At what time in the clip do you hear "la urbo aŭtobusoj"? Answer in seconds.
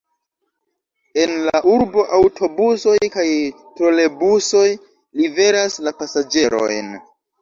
1.47-2.95